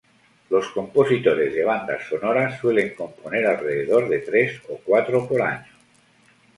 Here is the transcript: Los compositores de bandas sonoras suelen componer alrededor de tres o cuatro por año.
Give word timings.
Los 0.49 0.67
compositores 0.69 1.53
de 1.53 1.63
bandas 1.63 2.07
sonoras 2.09 2.59
suelen 2.59 2.95
componer 2.95 3.45
alrededor 3.45 4.09
de 4.09 4.17
tres 4.17 4.59
o 4.69 4.79
cuatro 4.83 5.27
por 5.27 5.39
año. 5.43 5.73